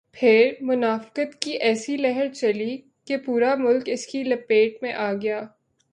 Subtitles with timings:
[0.13, 2.77] پھر منافقت کی ایسی لہر چلی
[3.05, 5.41] کہ پورا ملک اس کی لپیٹ میں آ گیا۔